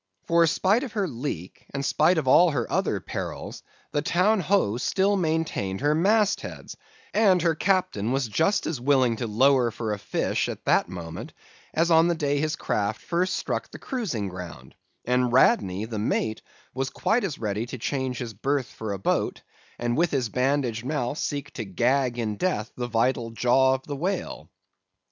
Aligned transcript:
For, 0.25 0.47
spite 0.47 0.81
of 0.81 0.93
her 0.93 1.07
leak, 1.07 1.67
and 1.75 1.85
spite 1.85 2.17
of 2.17 2.27
all 2.27 2.49
her 2.49 2.65
other 2.71 2.99
perils, 2.99 3.61
the 3.91 4.01
Town 4.01 4.39
Ho 4.39 4.77
still 4.77 5.15
maintained 5.15 5.81
her 5.81 5.93
mast 5.93 6.41
heads, 6.41 6.75
and 7.13 7.39
her 7.43 7.53
captain 7.53 8.11
was 8.11 8.27
just 8.27 8.65
as 8.65 8.81
willing 8.81 9.17
to 9.17 9.27
lower 9.27 9.69
for 9.69 9.93
a 9.93 9.99
fish 9.99 10.49
that 10.65 10.89
moment, 10.89 11.33
as 11.71 11.91
on 11.91 12.07
the 12.07 12.15
day 12.15 12.39
his 12.39 12.55
craft 12.55 12.99
first 12.99 13.35
struck 13.35 13.69
the 13.69 13.77
cruising 13.77 14.27
ground; 14.27 14.73
and 15.05 15.31
Radney 15.31 15.85
the 15.85 15.99
mate 15.99 16.41
was 16.73 16.89
quite 16.89 17.23
as 17.23 17.37
ready 17.37 17.67
to 17.67 17.77
change 17.77 18.17
his 18.17 18.33
berth 18.33 18.71
for 18.71 18.93
a 18.93 18.97
boat, 18.97 19.43
and 19.77 19.95
with 19.95 20.09
his 20.09 20.29
bandaged 20.29 20.83
mouth 20.83 21.19
seek 21.19 21.51
to 21.53 21.63
gag 21.63 22.17
in 22.17 22.37
death 22.37 22.71
the 22.75 22.87
vital 22.87 23.29
jaw 23.29 23.75
of 23.75 23.83
the 23.83 23.95
whale. 23.95 24.49